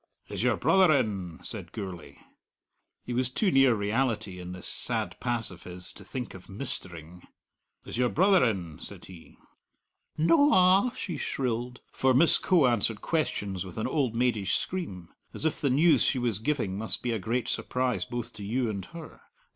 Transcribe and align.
"Is 0.29 0.41
your 0.41 0.57
brother 0.57 0.91
in?" 0.95 1.39
said 1.43 1.71
Gourlay. 1.73 2.15
He 3.05 3.13
was 3.13 3.29
too 3.29 3.51
near 3.51 3.75
reality 3.75 4.39
in 4.39 4.51
this 4.51 4.65
sad 4.65 5.15
pass 5.19 5.51
of 5.51 5.61
his 5.61 5.93
to 5.93 6.03
think 6.03 6.33
of 6.33 6.49
"mistering." 6.49 7.27
"Is 7.85 7.99
your 7.99 8.09
brother 8.09 8.43
in?" 8.43 8.79
said 8.79 9.05
he. 9.05 9.37
"No 10.17 10.53
a!" 10.53 10.91
she 10.97 11.17
shrilled 11.17 11.81
for 11.91 12.15
Miss 12.15 12.39
Coe 12.39 12.65
answered 12.65 13.01
questions 13.01 13.63
with 13.63 13.77
an 13.77 13.85
old 13.85 14.15
maidish 14.15 14.55
scream, 14.55 15.09
as 15.35 15.45
if 15.45 15.61
the 15.61 15.69
news 15.69 16.01
she 16.01 16.17
was 16.17 16.39
giving 16.39 16.79
must 16.79 17.03
be 17.03 17.11
a 17.11 17.19
great 17.19 17.47
surprise 17.47 18.03
both 18.03 18.33
to 18.33 18.43
you 18.43 18.71
and 18.71 18.85
her. 18.85 19.21